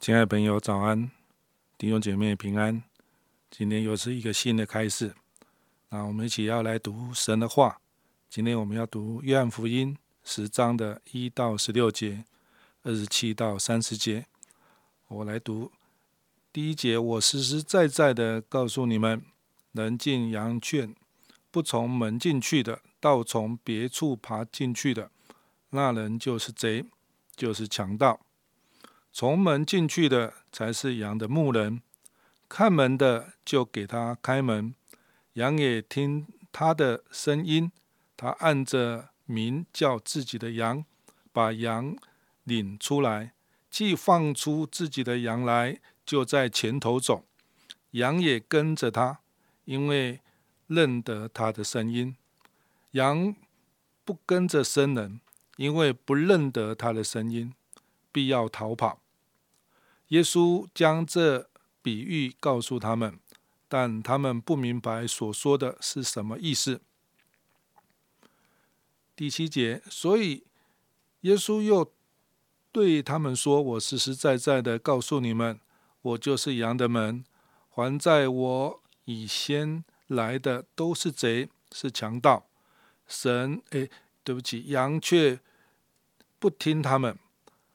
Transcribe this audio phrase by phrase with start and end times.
[0.00, 1.10] 亲爱的朋友，早安！
[1.78, 2.89] 弟兄姐妹平安。
[3.50, 5.12] 今天又是一个新的开始，
[5.88, 7.80] 那我们一起要来读神的话。
[8.28, 12.24] 今天我们要读约翰福音十章的一到十六节，
[12.84, 14.24] 二十七到三十节。
[15.08, 15.72] 我来读
[16.52, 16.96] 第一节。
[16.96, 19.20] 我实实在在的告诉你们，
[19.72, 20.94] 能进羊圈，
[21.50, 25.10] 不从门进去的，倒从别处爬进去的，
[25.70, 26.84] 那人就是贼，
[27.34, 28.20] 就是强盗。
[29.12, 31.82] 从门进去的才是羊的牧人。
[32.50, 34.74] 看门的就给他开门，
[35.34, 37.70] 羊也听他的声音。
[38.16, 40.84] 他按着名叫自己的羊，
[41.32, 41.96] 把羊
[42.42, 43.34] 领出来，
[43.70, 47.24] 既放出自己的羊来，就在前头走，
[47.92, 49.20] 羊也跟着他，
[49.64, 50.20] 因为
[50.66, 52.16] 认得他的声音。
[52.90, 53.32] 羊
[54.04, 55.20] 不跟着生人，
[55.56, 57.54] 因为不认得他的声音，
[58.10, 59.00] 必要逃跑。
[60.08, 61.48] 耶稣将这。
[61.82, 63.18] 比喻告诉他们，
[63.68, 66.80] 但他们不明白所说的是什么意思。
[69.16, 70.44] 第七节，所以
[71.22, 71.92] 耶稣又
[72.72, 75.60] 对他们说：“我实实在在的告诉你们，
[76.02, 77.24] 我就是羊的门。
[77.68, 82.46] 还在我以先来的都是贼，是强盗。
[83.06, 83.88] 神，哎，
[84.22, 85.40] 对不起，羊却
[86.38, 87.18] 不听他们。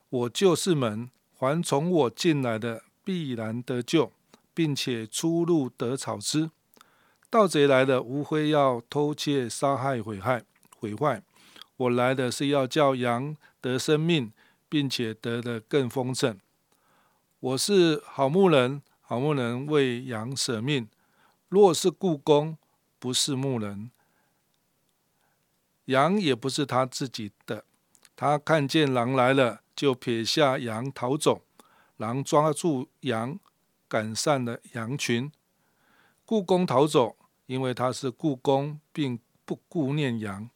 [0.10, 4.12] 我就是门，还从我进来的。”必然得救，
[4.54, 6.52] 并且出入得草吃。
[7.30, 10.44] 盗贼来了无非要偷窃、杀害、毁害、
[10.78, 11.24] 毁坏。
[11.78, 14.32] 我来的是要叫羊得生命，
[14.68, 16.40] 并且得的更丰盛。
[17.40, 20.88] 我是好牧人，好牧人为羊舍命。
[21.50, 22.58] 若是故宫，
[22.98, 23.92] 不是牧人，
[25.86, 27.66] 羊也不是他自己的。
[28.16, 31.44] 他看见狼来了，就撇下羊逃走。
[31.98, 33.40] 狼抓住羊，
[33.88, 35.32] 赶散了羊群。
[36.26, 40.50] 故宫逃走，因为他是故宫，并不顾念羊。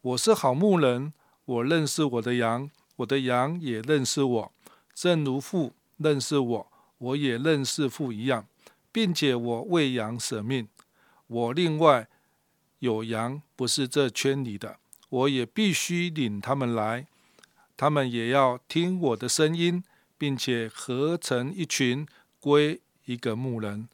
[0.00, 1.12] 我是好牧人，
[1.46, 4.52] 我认识我的羊，我的羊也认识我，
[4.94, 8.46] 正如父认识我，我也认识父一样，
[8.92, 10.68] 并且我为羊舍命。
[11.26, 12.06] 我另外
[12.80, 14.78] 有羊，不是这圈里的，
[15.08, 17.06] 我也必须领他们来，
[17.76, 19.82] 他们也要听我的声音。
[20.16, 22.06] 并且合成一群，
[22.40, 23.88] 归一个牧人。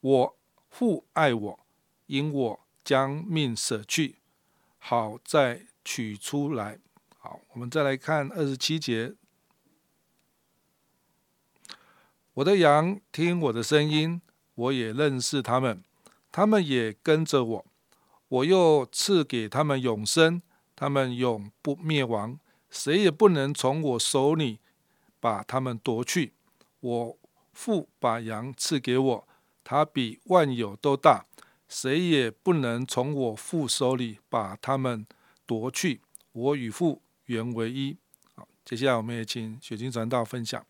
[0.00, 0.36] 我
[0.68, 1.60] 父爱我，
[2.06, 4.16] 因我将命舍去，
[4.78, 6.78] 好再取出来。
[7.16, 9.14] 好，我们再来看二十七节。
[12.34, 14.20] 我的羊听我的声音，
[14.54, 15.82] 我也认识他们，
[16.32, 17.66] 他们也跟着我。
[18.28, 20.42] 我又赐给他们永生，
[20.74, 22.38] 他们永不灭亡，
[22.68, 24.58] 谁也不能从我手里。
[25.24, 26.34] 把他们夺去，
[26.80, 27.18] 我
[27.54, 29.28] 父把羊赐给我，
[29.64, 31.24] 他比万有都大，
[31.66, 35.06] 谁也不能从我父手里把他们
[35.46, 36.02] 夺去。
[36.32, 37.96] 我与父原为一。
[38.34, 40.62] 好，接下来我们也请雪晶传道分享。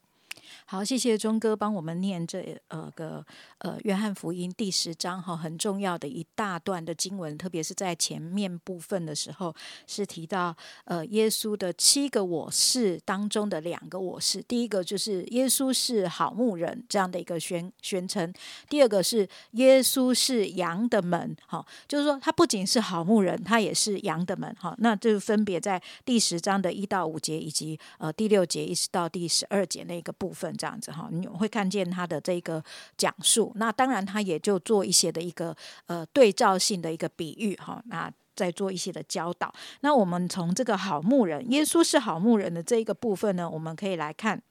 [0.67, 3.25] 好，谢谢钟哥帮我们念这呃个
[3.59, 9.55] 呃约翰福音第十章哈，很重要的一大段的经文，特别是在前面部分的时候，
[9.87, 18.33] 是提到呃耶稣的七个我是当中的两个我是，第一个就是耶稣是好牧人这样的一个宣宣称，
[18.69, 30.44] 第二个是耶稣是羊的门，哈，就是说他不仅是好牧人，他也是羊的门，哈，那就分别在第十章的一到五节以及呃第六节一直到第十二节那个部分。
[30.57, 32.63] 这样子哈，你会看见他的这个
[32.97, 33.53] 讲述。
[33.55, 37.81] 那当然，他也就做一些的一个呃对照性的一个比喻哈。
[37.87, 39.55] 那再做一些的教导。
[39.81, 44.43] 那我们从这个好牧人，耶稣是好牧人的这一个部分呢，我们可以来看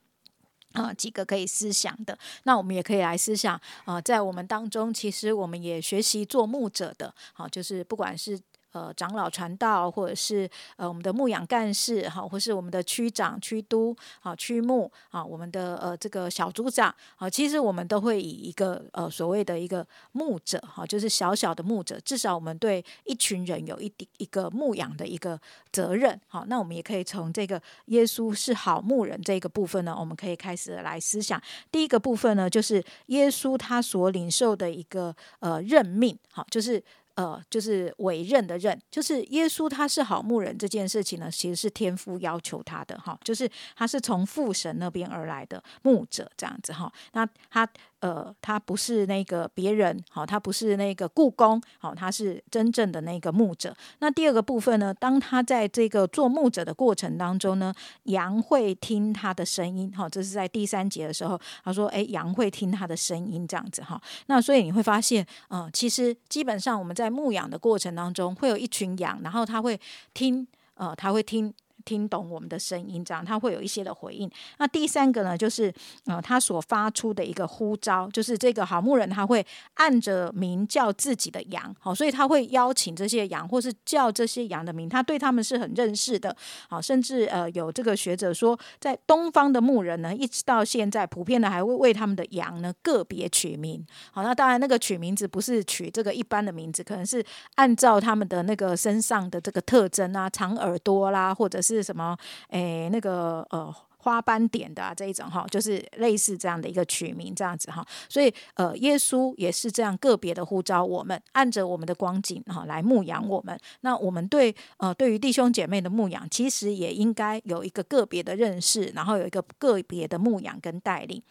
[0.72, 2.18] 啊几个可以思想的。
[2.44, 8.40] 那我们也可以来思想啊，在我们当中，其实我们也学习做牧者的，好，就是不管是。
[8.74, 25.40] 呃长老传道，或者是呃我们的牧养干事哈，或是我们的区长、区督、啊区牧啊，我们的呃这个小组长啊，其实我们都会以一个呃所谓的一个牧者哈，就是小小的牧者，至少我们对一群人有一定一个牧养的一个
[25.72, 26.20] 责任。
[26.26, 31.40] 好，那我们也可以从这个耶稣是好牧人这个部分呢，我们可以开始来思想。
[31.70, 36.82] 第一个部分呢，就是耶稣他所领受的一个呃任命，好，就是
[37.14, 47.68] 呃就是委任的任，就是耶稣他是好牧人这件事情呢，其实是天父要求他的哈，就是他是从父神那边而来的牧者这样子哈，那他。
[48.00, 53.74] 呃，他不是那个别人，好，他不是那个故宫，好，他是真正的那个牧者。
[54.00, 57.72] 那第二个部分呢，当他在这个做牧者的过程当中呢，
[58.04, 64.00] 羊会听他的声音，好，这是在第三节的时候，他说，哎，羊会听他的声音，这样子哈。
[64.26, 69.80] 那所以你会发现，嗯，其实基本上我们在牧养的过程当中，会有一群羊，然后他会
[70.12, 71.52] 听，呃，他会听。
[71.84, 74.30] 听懂我们的声音，这样他会有一些的回应。
[74.58, 75.72] 那第三个呢，就是
[76.06, 79.44] 呃，他所发出的一个呼召，就是这个好牧人他会
[79.74, 86.34] 按着名叫自己的羊，好，所以他会邀请这些羊，或是叫这些羊的名，他对他们是很认识的，
[86.68, 97.24] 好，甚至呃有这个学者说，在东方的牧人呢，一直到现在，普遍的还会为他们的羊呢个别取名，好，那当然那个取名字不是取这个一般的名字，可能是
[97.56, 101.73] 按照他们的那个身上的这个特征啊，长耳朵啦，或者是。
[101.74, 102.16] 是什么？
[102.48, 107.86] 诶，那个呃，花斑点的啊，这一种哈，就是类似这样的一个取名这样子哈。
[108.08, 113.58] 所以呃，耶稣也是这样个别的呼召我们，按着我们的光景哈来牧养我们。
[113.80, 121.22] 那我们对呃，对于弟兄姐妹的牧养，其实也应该有一个个别的认识，然后有一个个别的牧养跟带领。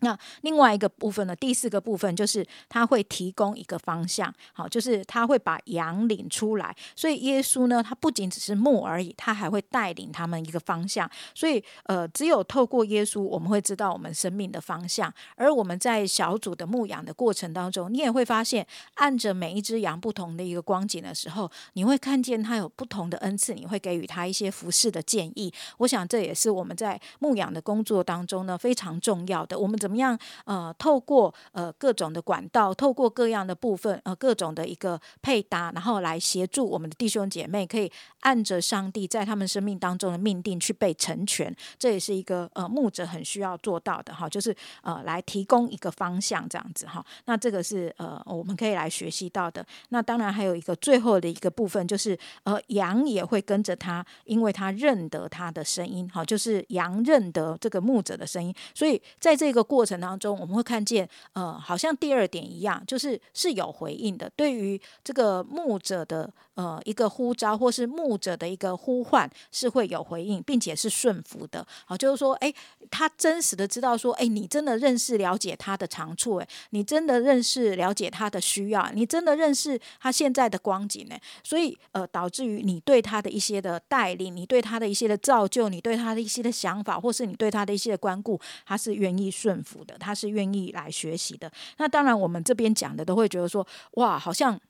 [0.00, 1.36] 那另外一个部分呢？
[1.36, 6.74] 第四个部分就是他会提供一个方向，好，就是他会把羊领出来。
[6.96, 11.10] 所以耶稣呢，他不仅只是牧而已，他还会带领他们一个方向。
[11.34, 15.12] 所以，呃，只有透过耶稣，我们会知道我们生命的方向。
[15.36, 25.52] 而我们在小组的牧养的过程当中，你也会发现，按着每一只羊不同的一个光景的时候，你会看见他有不同的恩赐，你会给予他一些服饰的建议。
[25.78, 29.58] 我想这也是我们在牧养的工作当中呢非常重要的。
[29.58, 30.16] 我们怎怎么样？
[30.44, 37.90] 呃，透过呃各种的管道，透过各样的部分，呃各种的一个配搭，然后来协助我们的弟兄姐妹，可以
[38.20, 41.52] 按着上帝在他们生命当中的命定去被成全。
[41.76, 47.04] 这也是一个呃牧者很需要做到的哈，就是呃来提供一个方向这样子哈。
[47.24, 49.66] 那这个是呃我们可以来学习到的。
[49.88, 59.79] 那当然还有一个最后的一个部分，就是呃羊也会跟着他，因为他认得他的声音，好，就是羊认得这个牧者的声音，所以在这个过。
[59.80, 64.30] 过程当中，我们会看见，呃，好像第二点一样，就是是有回应的。
[64.36, 71.66] 对于这个牧者的呃一个呼召，或是牧者的一个呼唤，是会有回应，并且是顺服的。
[71.86, 72.52] 好，就是说，哎，
[72.90, 81.16] 他真实的知道说，哎，你真的认识了解他的长处，哎，你真的认识了解他的需要，你真的认识他现在的光景，呢。
[81.42, 89.69] 所以，呃，导致于你对他的一些的带领，你对他的一些的造就，你对他的一些的想法，或是你对他的一些的关顾，他是愿意顺服。
[89.84, 91.50] 的，他是愿意来学习的。
[91.78, 94.60] 那当然，我们这边讲的都会觉得说，哇，好像。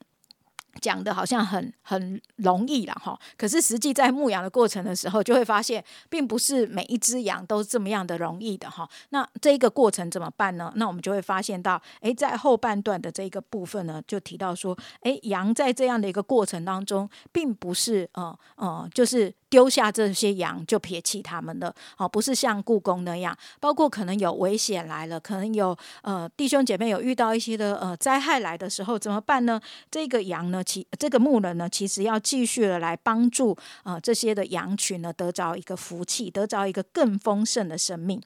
[0.81, 8.89] 讲的好像很很容易了哈，可是实际在牧羊的过程的时候，就会发现，并不是每一只羊都这么样的容易的哈。
[9.09, 10.73] 那这一个过程怎么办呢？
[10.77, 29.61] 那我们就会发现到，诶，在后半段的这一个部分呢，就提到说，诶，羊在这样的一个过程当中，并不是呃呃，就是丢下这些羊就撇弃他们了，哦，不是像故宫那样，包括可能有危险来了，可能有呃弟兄姐妹有遇到一些的呃灾害来的时候，怎么办呢？
[29.91, 30.63] 这个羊呢？
[30.63, 38.23] 其这个牧人呢，其实要继续的来帮助呃这些的羊群呢，得着一个福气，得着一个更丰盛的生命，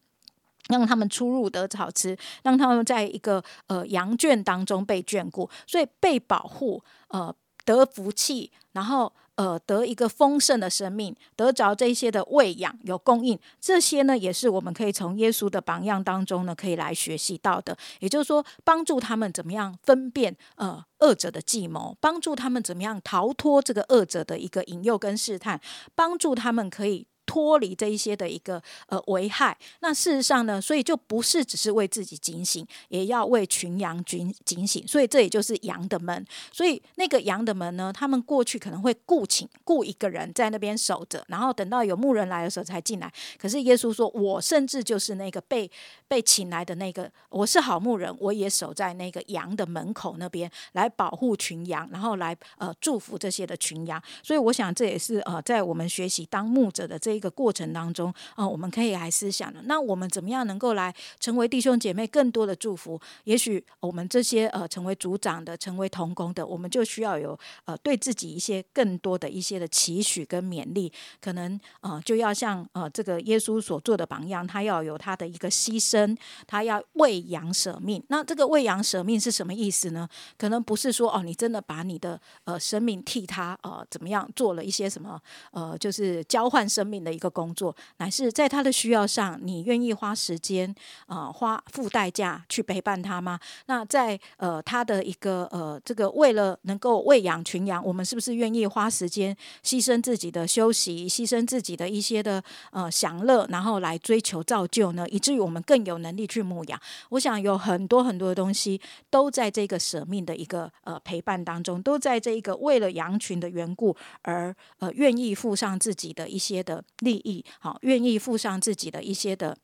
[0.69, 7.35] 让他们出入得草吃，让他们在一个呃羊圈当中被眷顾，所以被保护，呃
[7.65, 9.11] 得福气，然后。
[9.37, 17.77] 呃，得一个丰盛的生命，得着这些的喂养有供应，这些呢，也是我们可以从耶稣的榜样当中呢，可以来学习到的。
[17.99, 25.61] 也就是说，帮助他们怎么样分辨呃恶者的计谋，帮助他们怎么样逃脱这个恶者的一个引诱跟试探，
[25.95, 27.07] 帮助他们可以。
[27.35, 29.59] 脱离这一些的一个呃危害。
[29.81, 34.87] 那事实上呢，所以就不是只是为自己警醒，也要为群羊警警醒。
[34.87, 36.25] 所以这也就是羊的门。
[36.53, 43.13] 所以那个羊的门呢，他们过去可能会雇请雇一个人在那边守着，然后等到有牧人来的时候才进来。
[43.37, 45.69] 可是耶稣说：“我甚至就是那个被
[46.07, 54.01] 被请来的那个，我是好牧人，我也守在那个羊的门口那边来保护群羊，然后来呃祝福这些的群羊。
[54.23, 59.63] 所以我想这也是呃在我们学习当牧者的这一个过程当中，呃我们可以来思想的。
[59.65, 63.01] 那我们怎么样能够来成为弟兄姐妹更多的祝福？
[63.25, 76.17] 也许我们这些呃成为组长的、成为同工的，我们就需要有呃对自己一些更多的一些的期许跟勉励，可能呃就要像呃这个耶稣所做的榜样，他要有他的一个牺牲，
[76.47, 78.03] 他要为羊舍命。
[78.09, 80.09] 那这个为羊舍命是什么意思呢？
[80.37, 85.21] 可能不是说哦，你真的把你的呃生命替他呃怎么样做了一些什么
[85.53, 90.75] 呃，就是交换生命的一个工作，乃是在他的需要上，你愿意花时间
[91.07, 93.39] 啊花付代价去陪伴他吗？
[93.67, 105.07] 那在呃他的一个呃这个为了能够喂养群羊，我们是不是愿意花时间牺牲自己的休息，牺牲自己的一些的呃享乐，然后来追求造就呢？
[105.11, 106.81] 以至于我们更有能力去牧养。
[107.11, 108.81] 我想有很多很多的东西
[109.11, 119.59] 都在这个舍命的一个呃陪伴当中，都在这一个为了羊群的缘故而呃愿意付上自己的一些的利益，好，愿意付上自己的一些的。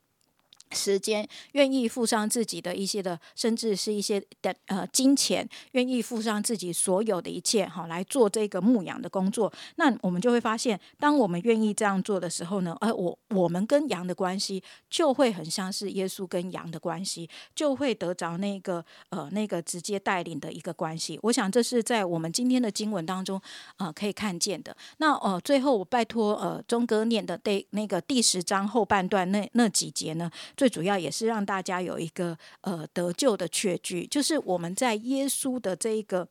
[0.73, 9.51] 时间愿意付上自己的一些的，甚至是一些的呃金钱，愿意付上自己所有的一切，哈，来做这个牧羊的工作。
[9.75, 21.19] 那我们就会发现，当我们愿意这样做的时候呢，而我我们跟羊的关系就会很像是耶稣跟羊的关系，就会得着那个呃那个直接带领的一个关系。
[21.23, 23.41] 我想这是在我们今天的经文当中
[23.77, 24.75] 呃可以看见的。
[24.97, 30.29] 那呃最后我拜托呃钟哥念的第那个第十章后半段那那几节呢？
[30.61, 36.27] 最主要也是让大家有一个呃得救的确据，就是我们在耶稣的这一个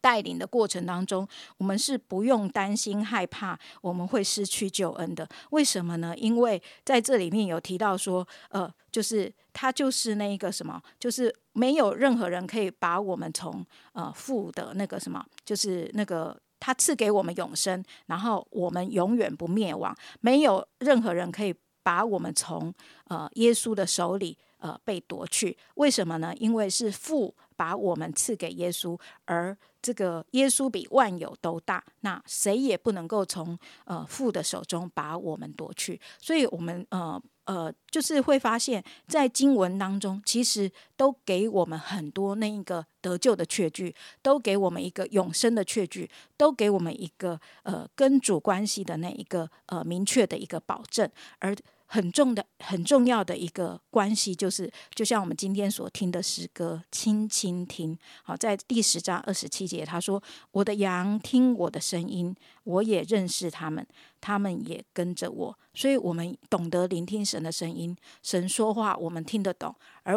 [0.00, 5.28] 带领的过程当中，我们是不用担心害怕我们会失去救恩的。
[5.50, 6.14] 为什么呢？
[6.16, 21.52] 因为在这里面有提到说，呃，就是他就是那一个什么，就是没有任何人可以把我们从呃父的那个什么，就是那个他赐给我们永生，然后我们永远不灭亡，没有任何人可以。
[21.82, 22.72] 把我们从
[23.08, 26.34] 呃耶稣的手里呃被夺去，为什么呢？
[26.36, 36.00] 因为是父把我们赐给耶稣，而这个耶稣比万有都大，那谁也不能够从呃父的手中把我们夺去。
[36.20, 51.56] 所以，我们呃呃就是会发现，在经文当中，其实都给我们很多那一个得救的确据，都给我们一个永生的确据，都给我们一个呃跟主关系的那一个呃明确的一个保证，而。
[51.92, 57.98] 很重的、很重要的一个关系，就是就像我们今天所听的诗歌，轻轻听。
[58.22, 60.22] 好，在第十章二十七节，他说
[60.52, 62.34] ：“我的羊听我的声音，
[62.64, 63.86] 我也认识他们，
[64.22, 70.16] 他们也跟着我。”所以，我们懂得聆听神的声音，神说话，我们听得懂，而。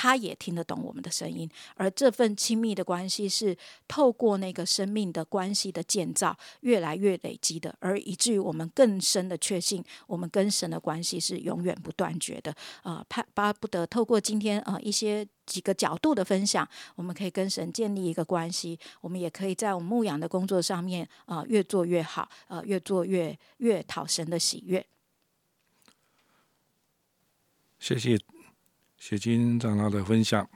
[0.00, 3.56] 他也听得懂我们的声音，而这份亲密的关系是
[3.88, 12.54] 透过那个生命的关系的建造，越来越累积的，而以至于我们更深的确信，我们跟神的关系是永远不断绝的。
[12.84, 24.86] 啊，怕巴不得透过今天啊一些几个角度的分享，我们可以跟神建立一个关系，我们也可以在我们牧养的工作上面啊越做越好，呃，越做越越讨神的喜悦。
[27.80, 28.37] 谢谢。
[28.98, 30.46] 写经长老的分享，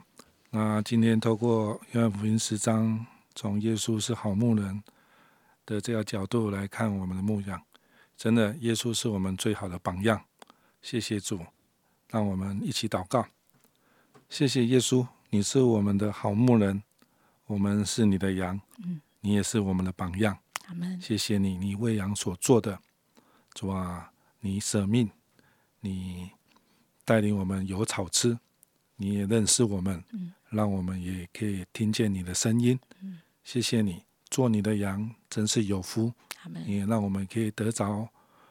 [0.51, 3.07] 那今天透过约翰福音十章，
[3.37, 4.83] 从耶稣是好牧人
[5.65, 7.63] 的这个角度来看我们的牧养，
[8.17, 10.25] 真的，耶稣是我们最好的榜样。
[10.83, 11.39] 谢谢主，
[12.09, 13.25] 让我们一起祷告。
[14.29, 16.83] 谢谢耶稣，你是我们的好牧人，
[17.47, 18.61] 我们是你的羊，
[19.21, 20.37] 你也是我们的榜样。
[21.01, 22.81] 谢谢你，你为羊所做的，
[23.55, 25.09] 主啊，你舍命，
[25.81, 26.33] 你。
[27.05, 28.39] 带领我们有草吃，
[28.97, 30.03] 你也认识我们，
[30.51, 32.79] 让我们也可以听见你的声音。
[33.45, 36.13] 谢谢你，做你的羊真是有福。
[36.67, 38.09] 你也让我们可以得着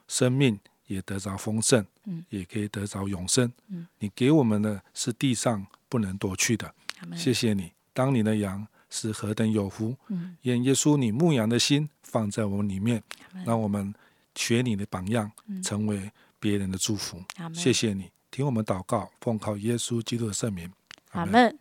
[0.07, 1.85] 生命，也得着丰盛，
[2.29, 3.51] 也可以得着永生。
[3.99, 6.73] 你给我们的是地上不能夺去的。
[7.15, 9.95] 谢谢你，当你的羊是何等有福。
[10.43, 13.03] 愿耶稣你牧羊的心放在我们里面，
[13.45, 13.93] 让我们
[14.35, 15.31] 学你的榜样，
[15.63, 17.21] 成为别人的祝福。
[17.53, 18.09] 谢谢你。
[18.31, 20.71] 听我们祷告，奉靠耶稣基督的圣名，
[21.11, 21.59] 阿门。